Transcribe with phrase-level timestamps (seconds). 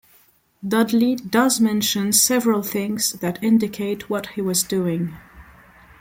[0.67, 5.15] Dudley does mention several things that indicate what he was doing.